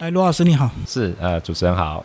[0.00, 2.02] 来，罗老师你好，是呃，主持人好，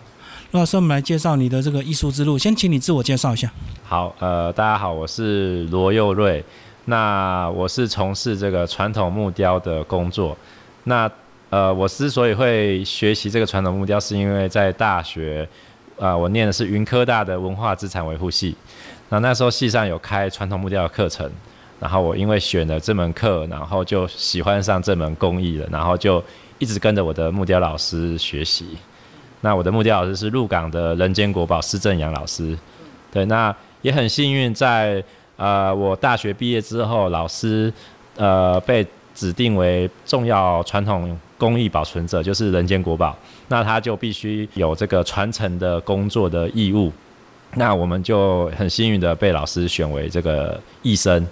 [0.52, 2.37] 罗老师，我们来介绍你的这个艺术之路。
[2.37, 3.49] 先请你自我介绍一下。
[3.85, 6.44] 好，呃，大家好，我是罗佑瑞，
[6.86, 10.38] 那我是从事这个传统木雕的工作。
[10.84, 11.10] 那
[11.50, 15.48] 呃，我之所以会学习这个传统木雕，是因为在大学，
[15.96, 18.54] 呃，我念的是云科大的文化资产维护系，
[19.07, 21.32] 那那时候系上有开传统木雕的课程。
[21.80, 26.23] 然后我因为选了这门课，然后就喜欢上这门工艺了，然后就
[26.57, 28.77] 一直跟着我的木雕老师学习。
[29.41, 32.57] 那我的木雕老师是鹿港的人间国宝施正阳老师，
[33.11, 35.03] 对，那也很幸运，在
[35.38, 37.71] 呃我大学毕业之后，老师
[38.16, 43.16] 呃被指定为重要传统工艺保存者，就是人间国宝，
[43.47, 46.91] 那他就必须有这个传承的工作的义务。
[47.55, 51.25] 那我们就很幸运的被老师选为这个医生。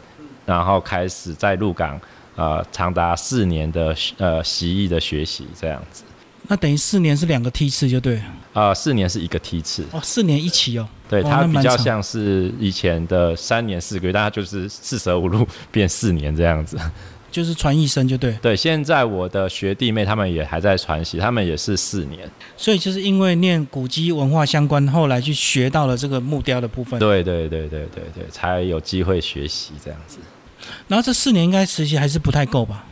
[0.46, 1.98] 然后开始在鹿港，
[2.36, 6.04] 呃，长达四年的呃习艺的学习这样子。
[6.48, 8.22] 那等于四年是两个梯次就对。
[8.52, 9.86] 呃，四年是一个梯次。
[9.92, 10.88] 哦，四年一起哦。
[11.10, 16.78] 对，它比较像是以前的三年四个月，大家就是四舍五入变四年这样子。
[17.32, 18.34] 就是传一生就对。
[18.42, 22.30] 对，现在我的学弟妹他们也还在传习，他们也是四年。
[22.56, 27.00] 所以就是因为念古籍文化相关，后来去学到了这个木雕的部分。
[27.00, 30.20] 对对对对对对，才有机会学习这样子。
[30.88, 32.86] 然后这四年应该实习还是不太够吧？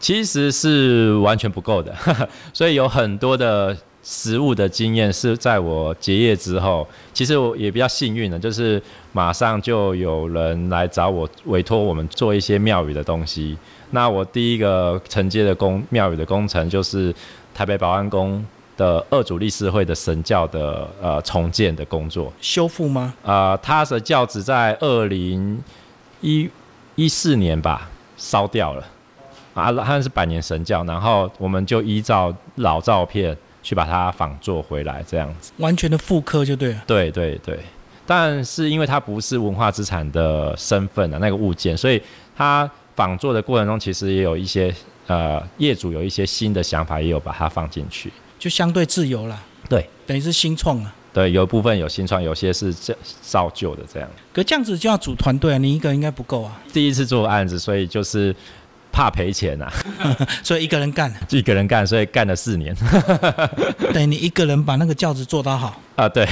[0.00, 1.92] 其实是完全不够的，
[2.54, 8.80] 所以有很多的实物的经验是在我结业之后，其实我也比较幸运的，就是
[9.12, 13.58] 马上就有人来找我委托我们做一些庙宇的东西。
[13.90, 17.12] 那我第一个承接的工庙宇的工程就是
[17.52, 18.44] 台北保安宫
[18.76, 23.12] 的二主力士会的神教的呃重建的工作，修复吗？
[23.24, 25.60] 啊，他的教址在二零
[26.20, 26.48] 一。
[26.98, 28.84] 一四年吧，烧掉了
[29.54, 29.72] 啊！
[29.72, 36.82] 它是百年神教，然后我们就依照老照片去把它仿做回来，这样子，完全的复刻就对了。
[36.88, 37.60] 对对对，
[38.04, 42.02] 但是因为它不是文化资产的身份啊，那个物件，所以
[42.36, 44.74] 它仿做的过程中，其实也有一些
[45.06, 49.40] 呃业主有一些新的想法，也有把它放进去，就相对自由了。
[49.68, 50.92] 对，等于是新创了。
[51.18, 54.08] 对，有部分有新创，有些是造造就的这样。
[54.32, 56.56] 可这样子就要组团队啊，你一个人应该不够啊。
[56.72, 58.32] 第一次做案子，所以就是
[58.92, 59.68] 怕赔钱呐，
[60.44, 62.72] 所以一个人干， 一个人干，所以干了四年。
[63.92, 66.08] 对，你一个人把那个轿子做到好啊。
[66.08, 66.24] 对。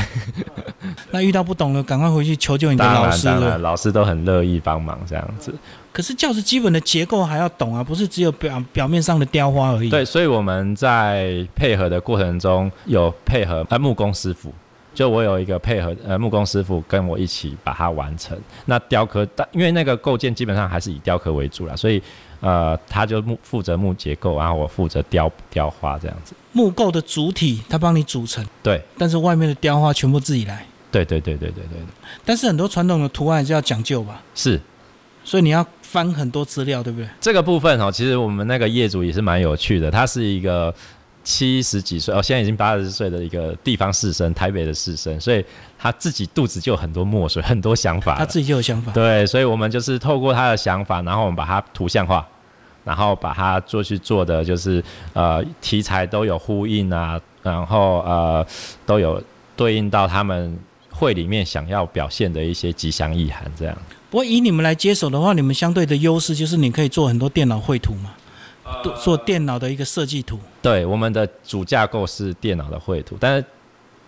[1.11, 3.27] 那遇到不懂的，赶快回去求救你的老师。
[3.27, 5.53] 了，老师都很乐意帮忙这样子。
[5.93, 9.91] 可是轿子基本的结构还要懂啊，不是只有表表面上的雕花而已。
[9.91, 14.55] 对，所以我们在配合的过程中有配合木工师傅。
[14.97, 18.35] 就我有一个配合呃木工师傅跟我一起把它完成。
[18.65, 22.03] 那雕刻，但因为那个构件基本上还是以雕刻为主啦，所以
[22.41, 26.35] 呃他就木负责木结构，然后我负责雕雕花这样子。
[26.53, 28.83] 木构的主体他帮你组成，对。
[28.97, 30.65] 但是外面的雕花全部自己来。
[30.91, 31.79] 对对对对对对。
[32.25, 34.23] 但是很多传统的图案是要讲究吧？
[34.35, 34.59] 是。
[35.23, 37.07] 所以你要翻很多资料，对不对？
[37.21, 40.75] 这个部分哦，其实我们那个业主也是蛮有趣的，他是一个。
[41.27, 45.45] 七十几岁哦，现在已经八十岁的一个地方士绅，台北的士绅，所以
[45.77, 48.15] 他自己肚子就有很多墨水，很多想法。
[48.17, 48.93] 他自己就有想法。
[48.93, 52.25] 对，所以我们就是透过他的想法，然后我们把它图像化，
[52.85, 54.81] 然后把它做去做的就是
[55.15, 58.47] 呃题材都有呼应啊，然后呃
[58.87, 59.21] 都有
[59.57, 60.57] 对应到他们
[60.93, 63.77] 会里面想要表现的一些吉祥意涵这样。
[64.11, 68.13] 不过以你们来接手的话，你们相对的优势就是你可以做很多电脑绘图嘛。
[69.03, 73.45] 做电脑的一个设计图，对，我们的主架构是电脑的绘图，但是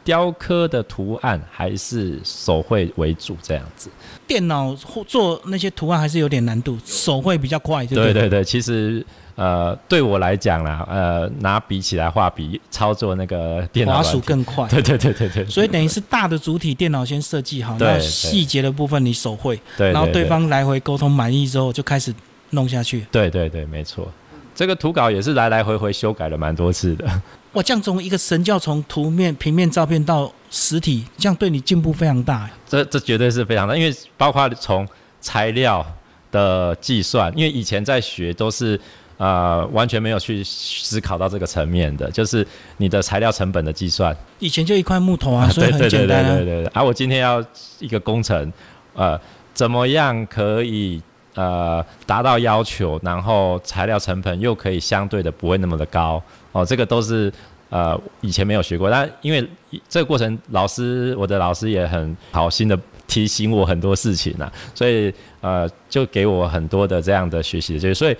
[0.04, 3.90] 雕刻的图案还是手绘为主这样子。
[4.26, 4.74] 电脑
[5.06, 8.12] 做那些图案还是有点难度，手绘比较快，对对？
[8.12, 9.04] 对对其实
[9.34, 14.66] 呃，对我来讲啦，呃，拿笔起来画笔，操作那个电脑滑鼠更快。
[14.70, 15.44] 对对对对对。
[15.46, 22.12] 所以等于是大的主体电脑先设计好，然后细节的部分你手绘，然后对方来回沟通满意之后就开始
[22.50, 23.06] 弄下去。
[23.12, 24.10] 对对对，没错。
[24.58, 27.04] 这个图稿也是来来回回修改了蛮多次的。
[27.54, 32.50] 哇，这样从一个神教从图面平面照片到实体，这样对你进步非常大。
[32.66, 34.84] 这这绝对是非常大，因为包括从
[35.20, 35.86] 材料
[36.32, 38.78] 的计算，因为以前在学都是
[39.16, 42.44] 呃完全没有去思考到这个层面的，就是
[42.78, 44.12] 你的材料成本的计算。
[44.40, 46.24] 以前就一块木头啊， 所以很简单。
[46.24, 46.72] 对对对对对。
[46.74, 47.40] 而我今天要
[47.78, 48.52] 一个工程，
[48.94, 49.16] 呃，
[49.54, 51.00] 怎么样可以？
[51.38, 56.20] 呃，达到要求，然后材料成本又可以相对的不会那么的高
[56.50, 57.32] 哦，这个都是
[57.70, 59.48] 呃以前没有学过，但因为
[59.88, 62.76] 这个过程，老师我的老师也很好心的
[63.06, 68.16] 提醒我很多事情啊，所以呃就给我很多的这样的学习的机会，所以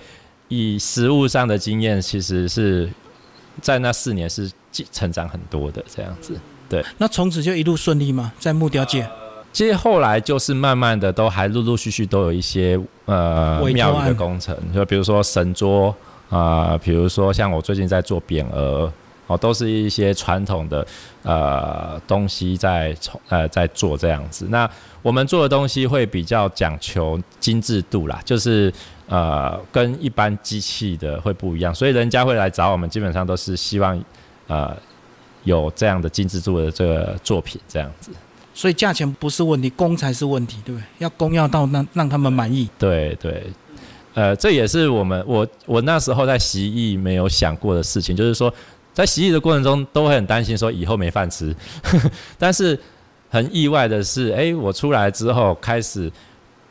[0.47, 2.89] 以实物上的经验其实是
[3.61, 4.49] 在那四年是
[4.93, 6.39] 成长很多的这样子。
[6.69, 8.31] 对，那从此就一路顺利吗？
[8.39, 9.05] 在木雕界？
[9.51, 15.93] 其实后来就是慢慢的都还陆陆续续都有一些呃庙宇的工程，就比如说神桌
[16.29, 18.91] 啊，比如说像我最近在做匾额
[19.27, 20.85] 哦，都是一些传统的
[21.23, 24.47] 呃东西在从呃在做这样子。
[24.49, 24.69] 那
[25.01, 28.71] 我们做的东西会比较讲求精致度啦，就是
[29.07, 33.99] 呃跟一般机器的会不一样，所以人家会来找我们，基本上都是希望
[34.47, 34.75] 呃
[35.43, 38.11] 有这样的精致度的这个作品这样子。
[38.59, 40.83] 所以价钱不是问题，工才是问题，对不对？
[40.97, 42.67] 要工要到让让他们满意。
[42.77, 43.45] 对对，
[44.13, 48.53] 呃，这也是我们我我那时候在习艺没有想过的事情，就是说
[48.93, 51.55] 在习艺的过程中都会很担心说以后没饭吃，
[52.37, 52.77] 但是
[53.29, 56.11] 很意外的是，哎，我出来之后开始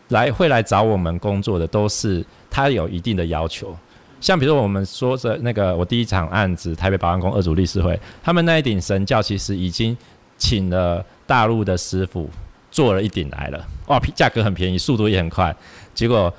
[0.08, 3.75] 来会来找我们工作的都是他有一定的要求，
[4.20, 9.96] 像比如说我们说的那个我第一场案子台北保安宫二组理事会，他们那一顶神教其实已经
[10.37, 11.02] 请了。
[11.28, 12.28] 大陆的师傅
[12.70, 15.54] 做了一顶来了，哇，价格很便宜，速度也很快，
[15.94, 16.32] 结果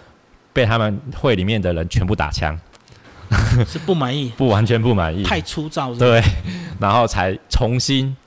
[0.52, 2.60] 被他们会里面的人全部打枪，
[3.70, 6.20] 是不满意，不完全不满意，太粗糙，对，
[6.80, 8.18] 然后才重新，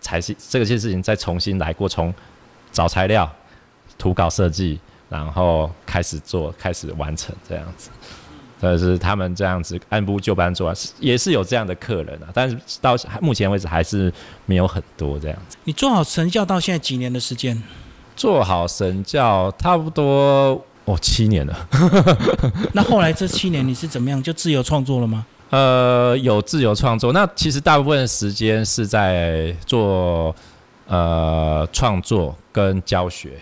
[0.00, 2.14] 才是这个件事情再重新来过，从
[2.70, 3.28] 找材料、
[3.98, 4.78] 图稿设计，
[5.08, 7.90] 然后开始做，开始完成这样子。
[8.64, 12.28] 但是他们这样子按部就班做，也是有这样的客人啊。
[12.32, 14.10] 但是到目前为止还是
[14.46, 15.58] 没有很多这样子。
[15.64, 17.62] 你做好神教到现在几年的时间？
[18.16, 21.68] 做好神教差不多哦七年了。
[22.72, 24.22] 那后来这七年你是怎么样？
[24.22, 25.26] 就自由创作了吗？
[25.50, 27.12] 呃，有自由创作。
[27.12, 30.34] 那其实大部分时间是在做
[30.88, 33.32] 呃创作跟教学。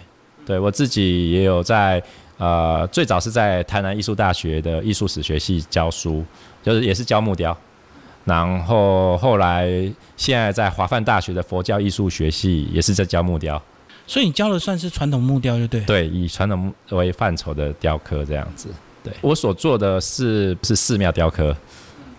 [0.45, 2.03] 对我自己也有在。
[2.43, 6.25] 呃，最早是在台南艺术大学的艺术史学系教书，
[6.61, 7.57] 就是也是教木雕，
[8.25, 9.69] 然后后来
[10.17, 13.63] 现在在华范大学的佛教艺术学系也是在教木雕，
[14.09, 15.83] 所以你教的算是传统木雕，就对？
[15.83, 18.69] 对，以传统为范畴的雕刻这样子。
[19.05, 21.57] 对我所做的是是寺庙雕刻，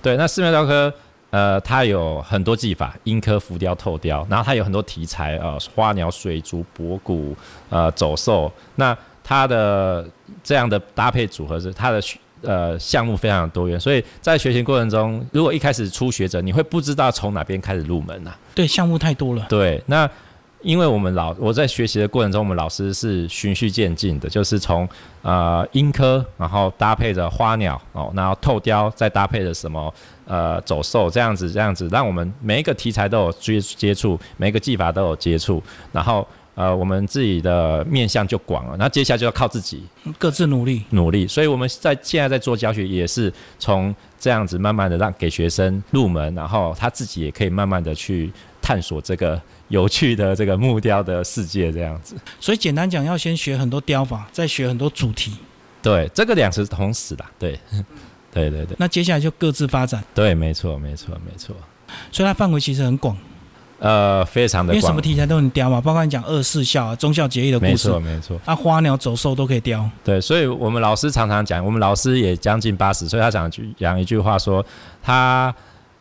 [0.02, 0.94] 对，那寺庙雕刻，
[1.32, 7.36] 呃，它有很多技法，阴刻、浮雕、透雕，然后它有很多题材，呃，花鸟、水族、博古，
[7.70, 8.98] 呃，走兽，那。
[9.24, 10.06] 它的
[10.44, 12.02] 这样的搭配组合是它的
[12.42, 18.32] 呃项目非常多元，所以在学习过程中，如果一开始初学者，你会不知道从哪边开始入门呐？
[18.54, 19.46] 对，项目太多了。
[19.48, 20.10] 对，那
[20.62, 24.88] 因为我们老我在学习的过程中，我们老师是循序渐进的，就是从
[25.22, 29.94] 呃阴科，然后搭配着花鸟哦，然后透雕，再搭配着什么
[30.26, 36.28] 呃走兽这样子，这样子让我们每一个题材都有接接触，每一个技法都有接触，然后。
[36.56, 39.84] 呃，我们自己的面向就广了，那接下来就要靠自己
[40.20, 41.28] 各自努力努力。
[41.28, 52.16] 所以我们在现在在做教学，也是从这样子慢慢的让给学生入门，然后他自己也可以慢慢的去探索这个有趣的这个木雕的世界，这样子。
[52.40, 55.36] 所以简单讲，要先学很多雕法，再学很多主题。
[55.82, 57.26] 对，这个两是同时的。
[57.40, 57.60] 对，
[58.32, 58.76] 对对对。
[58.78, 60.04] 那接下来就各自发展。
[60.14, 61.56] 对，没错，没错，没错。
[62.12, 63.18] 所以它范围其实很广。
[63.84, 68.40] 呃，非常的，因为什么题材都能雕嘛，包括你讲二四孝啊、忠孝节义的故事，没错没错。
[68.46, 69.90] 啊，花鸟走兽都可以雕。
[70.06, 74.66] 对，所以我们老师常常讲，我们老师也将近八十，岁他讲句讲一句话说，
[75.02, 75.54] 他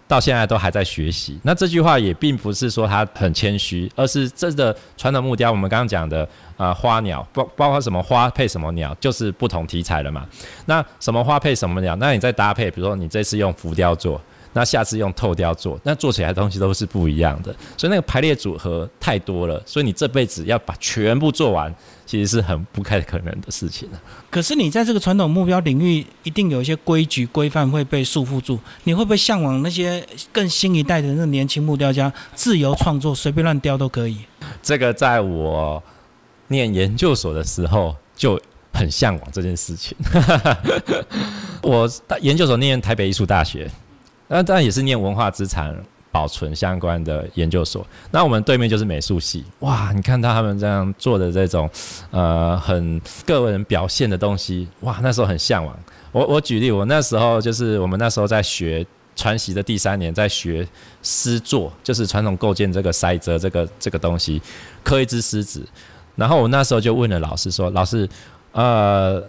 [0.07, 1.37] 到现在都还在学习。
[1.43, 5.51] 那这句话也并不是说他很谦虚，而是真的传统木雕。
[5.51, 10.25] 我们刚刚讲的啊，花鸟包包括什么花配什么鸟，就是不同题材了嘛。
[10.67, 14.21] 那什么花配什么鸟，那你再搭配，比如说你这次用浮雕做。
[14.55, 23.89] 那下次用透雕做，那做起来的东西都是不一样的，所以那个排列组合太多了，所以你这辈子要把全部做完，其实是很不太可能的事情
[24.31, 34.19] 可是你在这个传统目标领域，一定有一些规矩规范会被束缚住，你会不会向往那些更新一代的那年轻木雕家自由创作，随便乱雕都可以？
[34.63, 35.83] 这个在我
[36.49, 38.39] 念研究所的时候就
[38.75, 39.97] 很向往这件事情。
[41.63, 41.89] 我
[42.21, 43.71] 研究所念台北艺术大学。
[44.35, 45.77] 那当然也是念文化资产
[46.11, 47.87] 保存相关的研究所。
[48.11, 49.93] 那我们对面就是美术系，哇！
[49.95, 51.69] 你看到他们这样做的这种，
[52.11, 54.99] 呃，很个人表现的东西，哇！
[55.03, 55.79] 那时候很向往。
[56.13, 58.85] 我我举例，我那时候就是我们那时候在学
[59.15, 60.67] 传习的第三年，在学
[61.03, 64.41] 诗作，就是传统构建这个塞折这个这个东西，
[64.83, 65.63] 刻一只狮子。
[66.17, 68.09] 然后我那时候就问了老师说：“老师，
[68.53, 69.23] 呃。”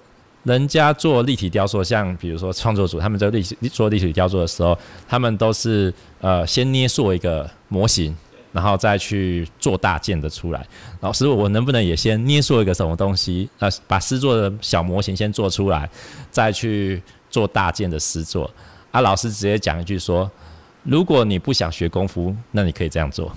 [0.44, 8.16] 人家做立体雕塑，像比如说创作组，他们在立体做立体雕塑的时候，他们都是呃先捏塑一个模型，
[8.52, 10.66] 然后再去做大件的出来。
[11.00, 13.50] 老师，我能不能也先捏塑一个什么东西？
[13.60, 15.90] 呃，把诗作的小模型先做出来，
[16.30, 18.50] 再去做大件的诗作？
[18.92, 20.30] 啊，老师直接讲一句说：
[20.84, 23.32] 如果你不想学功夫，那你可以这样做。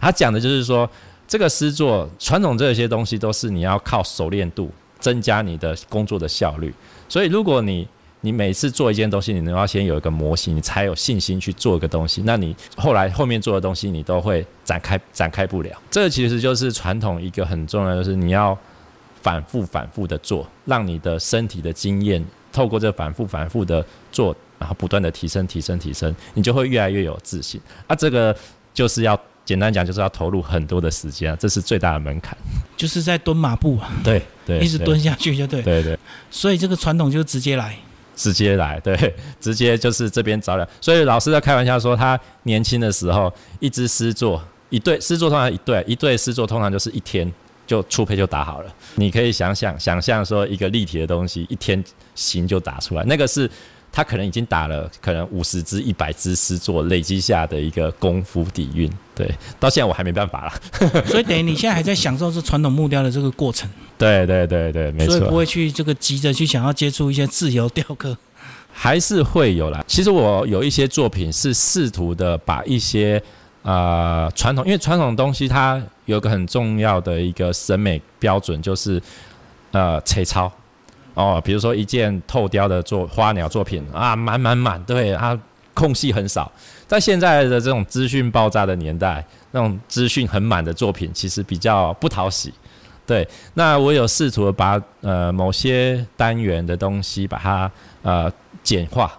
[0.00, 0.88] 他讲的就是说，
[1.26, 6.72] 这个诗作传统这些东西都是你要靠熟练度增加你的工作的效率。
[7.08, 7.86] 所以，如果你
[8.22, 12.22] 你每次做一件东西，你都要先有一个模型，你才有信心去做一个东西。
[12.24, 15.70] 那你后来后面做的东西，你都会展开展开不了。
[15.90, 18.58] 这其实就是传统一个很重要，就是你要
[19.22, 27.60] 反复反复的做，让你的身体的经验透过这反复反复的做，然后不断的提升提升提升，你就会越来越有自信。
[27.86, 28.36] 啊，这个
[28.74, 32.36] 就是要简单讲，就是要投入很多的时间啊，这是最大的门槛。
[32.76, 35.62] 就是在蹲马步啊，对对，一直蹲下去就对。
[35.62, 35.98] 对对，
[36.30, 37.74] 所以这个传统就直接来。
[38.16, 40.68] 直接来， 对，直接就是这边找了。
[40.80, 47.30] 所以老师在开玩笑说，他年轻的时候，一只诗作，一对诗作通常一对，一对诗作通常就是一天
[47.66, 48.74] 就出配就打好了。
[48.94, 51.84] 你可以想想，想象说一个立体的东西，一天
[52.14, 53.50] 形就打出来，那个是
[53.96, 58.92] 他可能已经打了可能五十支、一百支诗作累积下的一个功夫底蕴。
[59.14, 59.26] 对，
[59.58, 61.00] 到现在我还没办法了。
[61.08, 63.66] 所以等于你现在还在享受是传统木雕的这个过程。
[63.96, 65.16] 对对对对，没错。
[65.16, 68.14] 所以不会去这个急着去想要接触一些自由雕刻，
[68.70, 69.82] 还是会有啦。
[69.86, 73.22] 其实我有一些作品是试图的把一些
[73.62, 79.02] 呃传统，因为传统东西它有个很重要的一个审美标准，就是
[79.70, 80.52] 呃切操
[81.16, 85.36] 哦，比如说一件透雕的作花鸟作品啊，满满满，对啊，
[85.72, 86.52] 空隙很少。
[86.86, 92.52] 在现在的这种资讯爆炸的年代，那种资讯很满的作品，其实比较不讨喜。
[93.06, 97.70] 对，那我有试图把呃某些单元的东西把它
[98.02, 98.30] 呃
[98.62, 99.10] 简化，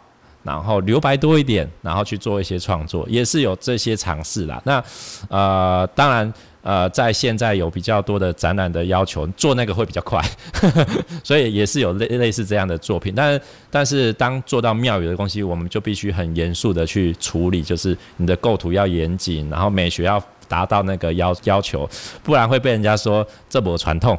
[0.43, 4.61] 然后留白多一点，然后去做一些创作，也是有这些尝试啦。
[4.63, 4.83] 那
[5.29, 6.31] 呃当然
[6.67, 10.21] 呃在现在有比较多的展览的要求，做那个会比较快，
[11.23, 13.13] 所以也是有类类似这样的作品。
[13.15, 13.39] 但
[13.71, 20.21] 但是当做到庙宇的东西，我们就必须很严肃的去处理，就是你的构图要严谨，然后美学要。
[20.49, 21.85] 达到那个要要求，
[22.23, 24.17] 不然会被人家说这不传统，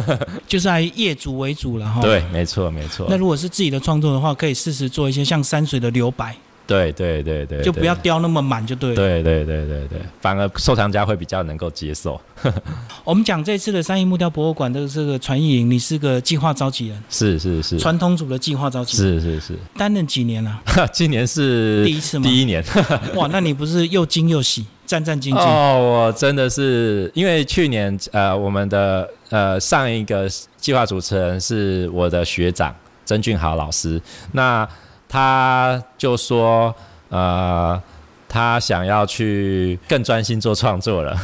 [0.46, 2.02] 就是还业主为主了哈。
[2.02, 3.06] 对，没错没错。
[3.08, 6.36] 那如果是自己的创作的话，可以试试做一些像山水的留白。
[6.70, 8.94] 对对对对，就不要雕那么满就对了。
[8.94, 12.20] 对对对对对，反而收藏家会比较能够接受。
[13.02, 17.02] 我们讲这次的三义木雕博物馆的这个传艺营，你是个计划召集人。
[17.10, 17.76] 是是是。
[17.76, 19.20] 传统组的计划召集人。
[19.20, 19.58] 是是是。
[19.76, 20.62] 担任几年了？
[20.94, 22.22] 今年是第一次吗？
[22.24, 22.64] 第一年。
[23.16, 25.40] 哇，那你不是又惊又喜，战战兢兢？
[25.40, 32.72] 哦，我真的是因为去年呃，我们的呃上一个计划主持人是我的学长
[33.04, 34.00] 曾俊豪老师，
[34.30, 34.68] 那。
[35.10, 36.72] 他就说，
[37.08, 37.82] 呃，
[38.28, 41.18] 他想要去更专心做创作了，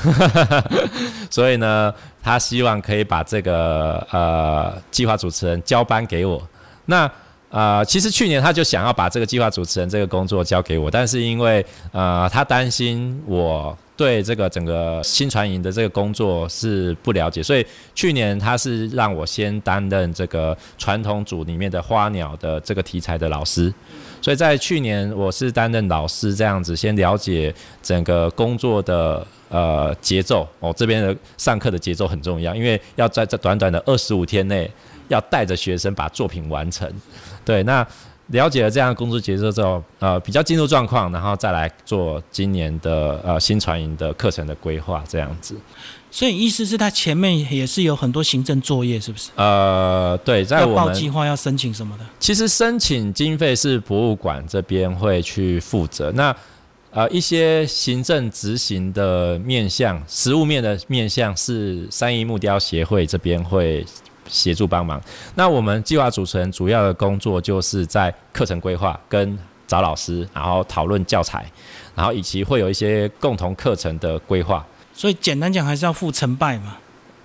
[1.31, 6.43] 所以呢，他希望可以把这个呃计划主持人交班给我。
[6.87, 7.09] 那
[7.49, 13.79] 呃，其实去年他就想要把这个计划主持人这个工作交给我，但是因为呃，他担心我。
[13.97, 23.73] 对这个整个新传营的这个工作是不了解，所以去年他是让我先担任这个传统组里面的花鸟的这个题材的老师，
[24.21, 34.71] 所以在去年我是担任老师这样子，先了解整个工作的呃节奏哦，这边的上课的节奏很重要，因为要在这短短的二十五天内
[35.09, 36.87] 要带着学生把作品完成，
[37.45, 37.87] 对那。
[38.29, 45.55] 了解了这样的工作节奏之后，呃，比较进入状况，然后再来做今年的呃新传营的课程的规划，这样子。
[46.11, 49.31] 所以意思是他前面也是有很多行政作业，是不是？
[49.37, 52.05] 呃，对，在我们报计划要申请什么的。
[52.19, 56.35] 其实申请经费是博物馆这边会去负责，那
[56.91, 63.87] 呃一些行政执行的面向、实物面的面向是三一木雕协会这边会。
[64.29, 65.01] 协助帮忙。
[65.35, 71.45] 那我们计划主持人主要的工作就是在课程规划、跟找老师，然后讨论教材，
[71.95, 74.65] 然后以及会有一些共同课程的规划。
[74.95, 76.77] 所以简单讲，还是要负成败嘛。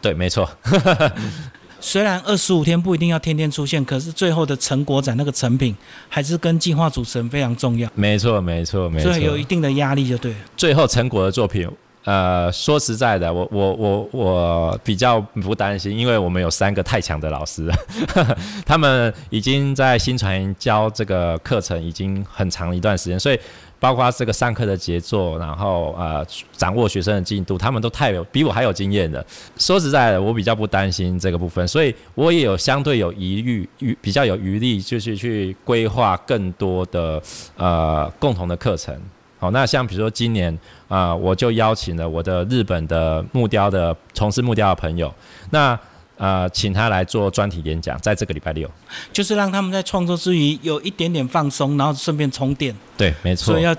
[0.02, 0.50] 对，没错。
[1.80, 5.76] 虽然二十五天不一定要天天出现，可是最后的成果展那个成品，
[6.10, 7.90] 还是跟计划主持人非常重要。
[7.96, 9.12] 没错，没错，没错。
[9.12, 10.36] 所以有一定的压力就对。
[10.56, 11.68] 最后成果的作品。
[12.04, 17.72] 呃，说实在的，我我我我比较不担心，因为我们有三个太强的老师，
[18.66, 23.40] 他们已经在新传教这个课程已经很长一段时间，所以
[23.80, 26.26] 包括这个上课的节奏，然后呃
[26.58, 29.24] 掌握学生的进度，他们都太有比我还有经验的。
[29.58, 37.22] 说实在的，我比较不担心这个部分，所以我也有相对有疑虑，余比较有余力，就是去规划更多的
[37.58, 39.00] 呃共同的课程。
[39.42, 40.56] 好，那像比如说今年
[40.88, 45.12] 啊，我就邀请了我的日本的木雕的从事木雕的朋友，
[45.50, 45.78] 那
[46.18, 48.70] 呃，请他来做专题演讲，在这个礼拜六，
[49.12, 52.76] 就是让他们在创作之余有一点点放松，然后顺便充电。
[52.96, 53.46] 对，没错。
[53.46, 53.76] 所以要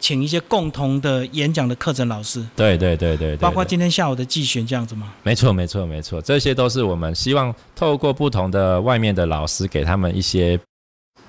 [0.00, 5.12] 请一些共同的演讲的课程老师，对对对对对，包括今天下午的季选这样子吗？
[5.22, 10.58] 没错没错没错，这些都是我们希望透过不同的外面的老师给他们一些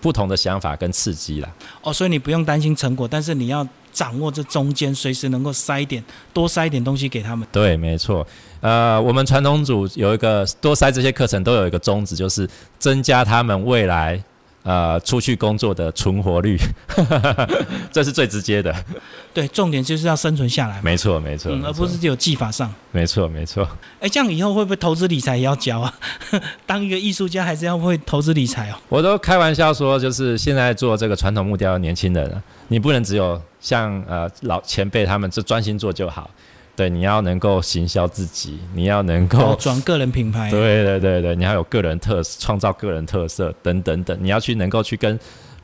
[0.01, 1.50] 不同的想法跟刺激啦。
[1.82, 7.48] 哦，所以你不用担心成果，但是你要掌握这中间，随时能够塞一点，多塞一点东西给他们。
[7.51, 8.25] 对，没错。
[8.62, 12.48] 呃，我们传统组有一个多塞这些课程都有一个宗旨，就是
[12.80, 14.24] 增加他们未来
[14.67, 16.57] 呃出去工作的存活率，
[17.89, 18.75] 这是最直接的。
[19.33, 22.69] 对，重点就是要生存下来，没错，没错，嗯，而不是只有技法上。
[22.91, 23.65] 没错，没错。
[24.01, 25.93] 哎，这样以后会不会投资理财也要教啊？
[26.67, 28.75] 当一个艺术家还是要会投资理财哦。
[28.89, 36.29] 我都开玩笑说，就是现在做这个传统木雕的年轻人啊，你不能只有像呃老前辈他们就专心做就好，
[36.77, 39.55] 对，你要能够行销自己，你要能够。
[39.55, 45.19] 装个人品牌，对对对对，你要有个人特色创造个人特色等等等，你要去能够去跟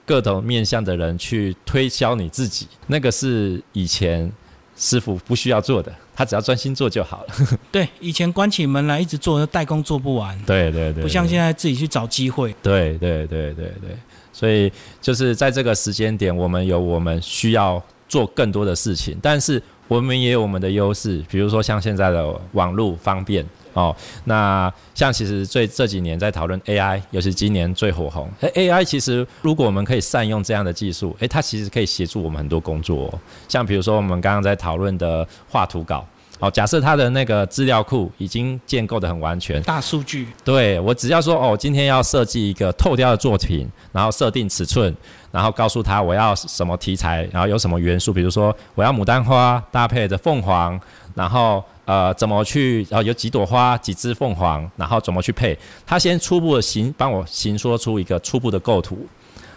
[0.08, 4.30] 各种面向的人去推销你自己，那个是以前
[4.76, 7.34] 师傅不需要做的，他只要专心做就好了。
[7.72, 12.56] 对，以前关起门来一直做代工做不完，对对对，不像现在自己去找机会。
[12.64, 13.96] 对对对对对，
[14.34, 17.80] 所以就是在这个时间点，我们有我们需要
[18.10, 23.96] 做更多的事情，但是我们也有我们的优势，比如说像现在的网络方便哦。
[24.26, 28.30] 那像其实最这几年在讨论 AI，尤其今年最火红。
[28.40, 33.20] 诶 AI 其实如果我们可以善用这样的技术，诶，它其实可以协助我们很多工作、哦。
[33.48, 36.06] 像比如说我们刚刚在讨论的画图稿。
[36.44, 44.94] 哦，假设他的那个资料库已经建构的很完全，大数据，对我只要说哦，今天要设计一个透雕的作品，然后设定尺寸，
[45.32, 50.78] 然后告诉他我要什么题材，然后有什么元素，比如说我要牡丹花搭配着凤凰，
[51.16, 59.08] 然后呃怎么去，然后有几朵花，几只凤凰，然后怎么去配，他先初步的形帮我形说出一个初步的构图，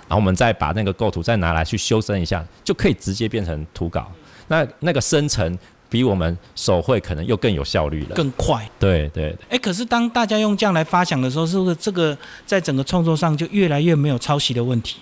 [0.07, 4.07] 然后我们再把那个构图再拿来去修正一下，就可以直接变成图稿。
[4.49, 8.15] 那那个生成比我们手绘可能又更有效率了。
[8.15, 8.69] 更快。
[8.79, 14.97] 对对对哎，可是当大家用这样来发想的时候，是不是这个在整个创作上就越来越没有抄袭的问题？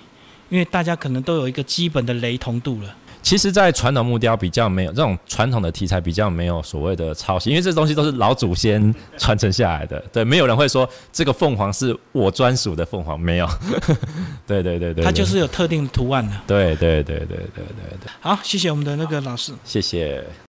[0.51, 2.95] 因为大家可能都有一个基本的雷同度了。
[3.23, 9.99] 其实，在传统木雕比较没有这种传统的题材，比较没有所谓的抄袭，因为这东西都是老祖先传承下来的。
[10.13, 13.49] 对，没有人会说这个凤凰是我专属的凤凰，没有。
[14.47, 16.37] 对对对对，它就是有特定的图案的。
[16.47, 19.55] 对对对对对对对，好，谢谢我们的那个老师。
[19.65, 20.23] 谢谢。